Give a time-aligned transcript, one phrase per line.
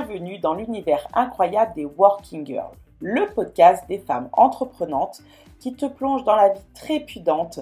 [0.00, 5.20] bienvenue dans l'univers incroyable des Working Girls, le podcast des femmes entreprenantes
[5.58, 7.60] qui te plonge dans la vie trépidante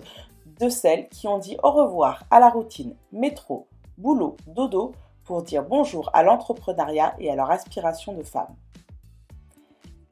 [0.61, 3.66] de celles qui ont dit au revoir à la routine métro,
[3.97, 4.93] boulot, dodo
[5.25, 8.55] pour dire bonjour à l'entrepreneuriat et à leur aspiration de femmes.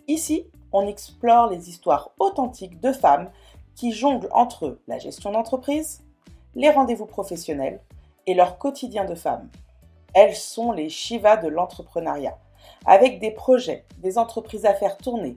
[0.09, 3.31] Ici, on explore les histoires authentiques de femmes
[3.77, 6.03] qui jonglent entre la gestion d'entreprise,
[6.57, 7.81] les rendez-vous professionnels
[8.27, 9.49] et leur quotidien de femmes.
[10.17, 12.39] Elles sont les Shiva de l'entrepreneuriat,
[12.87, 15.37] avec des projets, des entreprises à faire tourner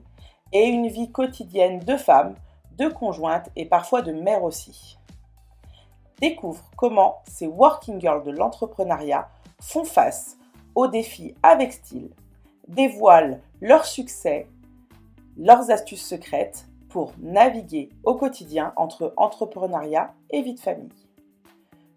[0.52, 2.34] et une vie quotidienne de femmes,
[2.78, 4.96] de conjointes et parfois de mères aussi.
[6.18, 9.28] Découvre comment ces working girls de l'entrepreneuriat
[9.60, 10.38] font face
[10.74, 12.14] aux défis avec style,
[12.66, 14.48] dévoilent leurs succès,
[15.36, 20.88] leurs astuces secrètes pour naviguer au quotidien entre entrepreneuriat et vie de famille.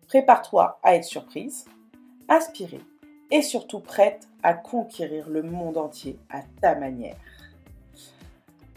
[0.08, 1.64] Prépare-toi à être surprise,
[2.34, 2.82] inspirée
[3.30, 7.16] et surtout prête à conquérir le monde entier à ta manière.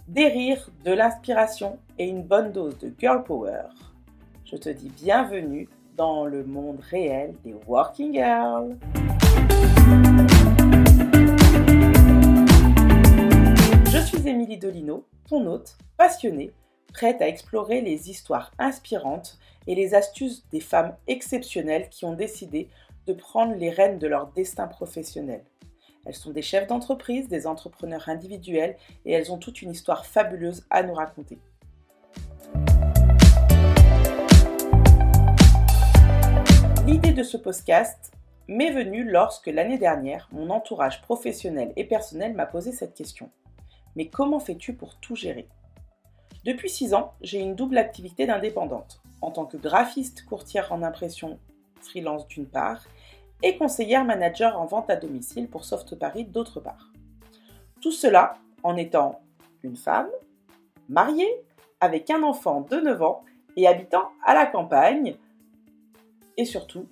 [0.08, 3.62] Des rires, de l'inspiration et une bonne dose de girl power.
[4.44, 8.76] Je te dis bienvenue dans le monde réel des working girls.
[13.90, 16.52] Je suis Émilie Dolino, ton hôte, passionnée,
[16.92, 22.68] prête à explorer les histoires inspirantes et les astuces des femmes exceptionnelles qui ont décidé
[23.06, 25.44] de prendre les rênes de leur destin professionnel.
[26.04, 30.64] Elles sont des chefs d'entreprise, des entrepreneurs individuels et elles ont toute une histoire fabuleuse
[30.70, 31.38] à nous raconter.
[36.86, 38.12] L'idée de ce podcast
[38.48, 43.30] m'est venue lorsque l'année dernière, mon entourage professionnel et personnel m'a posé cette question.
[43.96, 45.48] Mais comment fais-tu pour tout gérer?
[46.44, 51.40] Depuis 6 ans, j'ai une double activité d'indépendante, en tant que graphiste courtière en impression
[51.80, 52.84] freelance d'une part,
[53.42, 56.92] et conseillère manager en vente à domicile pour Soft Paris d'autre part.
[57.80, 59.20] Tout cela en étant
[59.62, 60.08] une femme,
[60.88, 61.30] mariée,
[61.80, 63.24] avec un enfant de 9 ans
[63.56, 65.16] et habitant à la campagne.
[66.36, 66.86] Et surtout,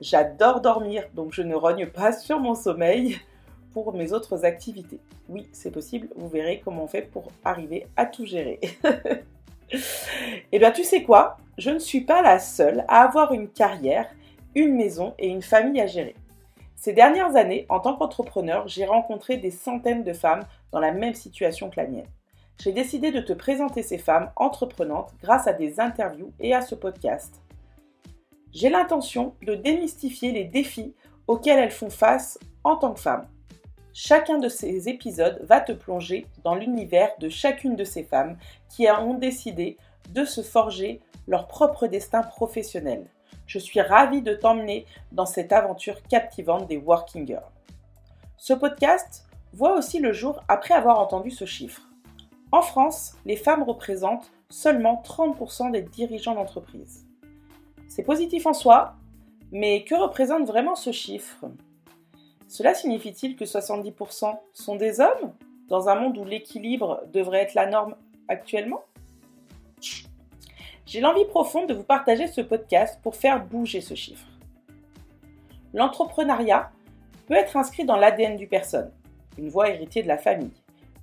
[0.00, 3.18] j'adore dormir, donc je ne rogne pas sur mon sommeil
[3.72, 5.00] pour mes autres activités.
[5.28, 8.60] Oui, c'est possible, vous verrez comment on fait pour arriver à tout gérer.
[10.50, 11.36] Eh bien, tu sais quoi?
[11.58, 14.08] Je ne suis pas la seule à avoir une carrière
[14.54, 16.14] une maison et une famille à gérer.
[16.76, 21.14] Ces dernières années, en tant qu'entrepreneur, j'ai rencontré des centaines de femmes dans la même
[21.14, 22.06] situation que la mienne.
[22.60, 26.74] J'ai décidé de te présenter ces femmes entreprenantes grâce à des interviews et à ce
[26.74, 27.40] podcast.
[28.52, 30.94] J'ai l'intention de démystifier les défis
[31.26, 33.28] auxquels elles font face en tant que femmes.
[33.92, 38.38] Chacun de ces épisodes va te plonger dans l'univers de chacune de ces femmes
[38.68, 39.76] qui ont décidé
[40.10, 43.06] de se forger leur propre destin professionnel.
[43.48, 47.50] Je suis ravie de t'emmener dans cette aventure captivante des Working Girls.
[48.36, 51.88] Ce podcast voit aussi le jour après avoir entendu ce chiffre.
[52.52, 57.06] En France, les femmes représentent seulement 30% des dirigeants d'entreprise.
[57.88, 58.96] C'est positif en soi,
[59.50, 61.46] mais que représente vraiment ce chiffre?
[62.48, 65.32] Cela signifie-t-il que 70% sont des hommes?
[65.68, 67.96] Dans un monde où l'équilibre devrait être la norme
[68.28, 68.84] actuellement?
[70.88, 74.26] J'ai l'envie profonde de vous partager ce podcast pour faire bouger ce chiffre.
[75.74, 76.70] L'entrepreneuriat
[77.26, 78.90] peut être inscrit dans l'ADN du personne,
[79.36, 80.54] une voie héritée de la famille,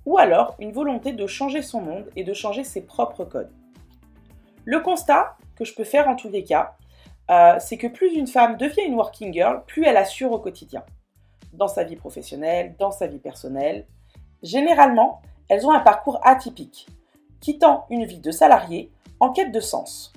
[0.04, 3.52] ou alors une volonté de changer son monde et de changer ses propres codes.
[4.64, 6.74] Le constat que je peux faire en tous les cas,
[7.30, 10.82] euh, c'est que plus une femme devient une working girl, plus elle assure au quotidien,
[11.52, 13.86] dans sa vie professionnelle, dans sa vie personnelle.
[14.42, 16.88] Généralement, elles ont un parcours atypique,
[17.40, 20.12] quittant une vie de salarié en quête de sens,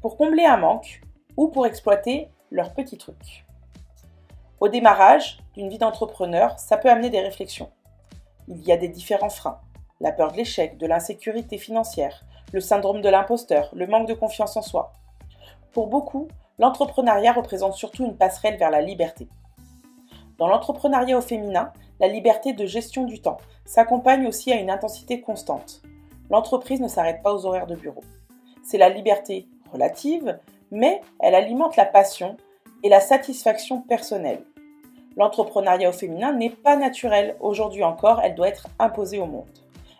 [0.00, 1.02] pour combler un manque
[1.36, 3.44] ou pour exploiter leurs petits trucs.
[4.60, 7.70] Au démarrage d'une vie d'entrepreneur, ça peut amener des réflexions.
[8.48, 9.60] Il y a des différents freins,
[10.00, 14.56] la peur de l'échec, de l'insécurité financière, le syndrome de l'imposteur, le manque de confiance
[14.56, 14.92] en soi.
[15.72, 16.28] Pour beaucoup,
[16.58, 19.28] l'entrepreneuriat représente surtout une passerelle vers la liberté.
[20.38, 25.20] Dans l'entrepreneuriat au féminin, la liberté de gestion du temps s'accompagne aussi à une intensité
[25.20, 25.82] constante.
[26.30, 28.02] L'entreprise ne s'arrête pas aux horaires de bureau
[28.62, 30.38] c'est la liberté relative,
[30.70, 32.36] mais elle alimente la passion
[32.82, 34.44] et la satisfaction personnelle.
[35.16, 37.36] L'entrepreneuriat au féminin n'est pas naturel.
[37.40, 39.48] Aujourd'hui encore, elle doit être imposée au monde.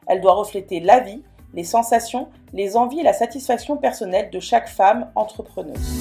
[0.07, 1.23] Elle doit refléter la vie,
[1.53, 6.01] les sensations, les envies et la satisfaction personnelle de chaque femme entrepreneuse.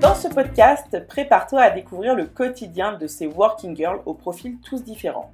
[0.00, 4.82] Dans ce podcast, prépare-toi à découvrir le quotidien de ces working girls au profil tous
[4.82, 5.30] différents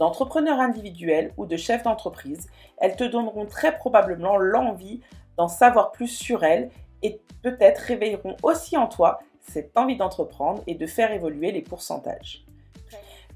[0.00, 2.48] d'entrepreneurs individuels ou de chefs d'entreprise,
[2.78, 5.02] elles te donneront très probablement l'envie
[5.36, 6.70] d'en savoir plus sur elles
[7.02, 12.46] et peut-être réveilleront aussi en toi cette envie d'entreprendre et de faire évoluer les pourcentages.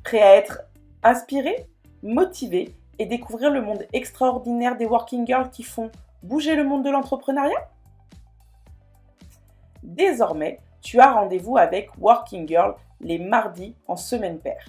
[0.02, 0.62] Prêt à être
[1.02, 1.66] inspiré,
[2.02, 5.90] motivé et découvrir le monde extraordinaire des working girls qui font
[6.22, 7.68] bouger le monde de l'entrepreneuriat?
[9.82, 14.64] Désormais, tu as rendez-vous avec Working Girl les mardis en semaine paire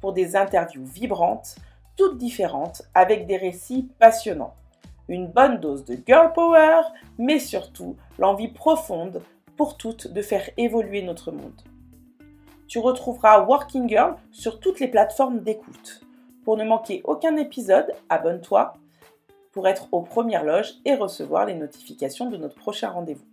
[0.00, 1.56] pour des interviews vibrantes,
[1.96, 4.54] toutes différentes, avec des récits passionnants.
[5.08, 6.82] Une bonne dose de girl power,
[7.18, 9.22] mais surtout l'envie profonde
[9.56, 11.62] pour toutes de faire évoluer notre monde.
[12.66, 16.00] Tu retrouveras Working Girl sur toutes les plateformes d'écoute.
[16.44, 18.74] Pour ne manquer aucun épisode, abonne-toi
[19.52, 23.24] pour être aux premières loges et recevoir les notifications de notre prochain rendez-vous.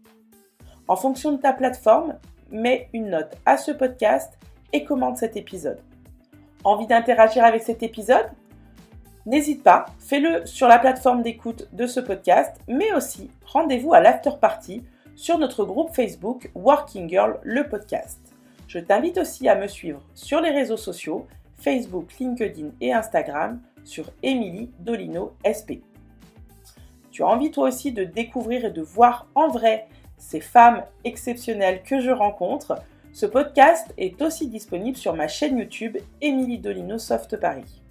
[0.88, 2.18] En fonction de ta plateforme,
[2.50, 4.38] mets une note à ce podcast
[4.72, 5.82] et commente cet épisode.
[6.64, 8.30] Envie d'interagir avec cet épisode
[9.26, 14.32] N'hésite pas, fais-le sur la plateforme d'écoute de ce podcast, mais aussi rendez-vous à l'after
[14.40, 14.84] party
[15.16, 18.20] sur notre groupe Facebook Working Girl le podcast.
[18.68, 21.28] Je t'invite aussi à me suivre sur les réseaux sociaux
[21.58, 25.84] Facebook, LinkedIn et Instagram sur Émilie Dolino SP.
[27.12, 29.88] Tu as envie toi aussi de découvrir et de voir en vrai
[30.18, 32.82] ces femmes exceptionnelles que je rencontre?
[33.14, 37.82] Ce podcast est aussi disponible sur ma chaîne YouTube Émilie Dolino Soft Paris.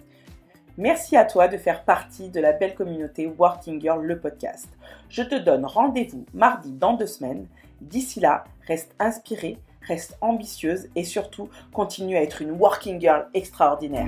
[0.77, 4.67] Merci à toi de faire partie de la belle communauté Working Girl le podcast.
[5.09, 7.47] Je te donne rendez-vous mardi dans deux semaines.
[7.79, 14.07] D'ici là, reste inspirée reste ambitieuse et surtout continue à être une working girl extraordinaire.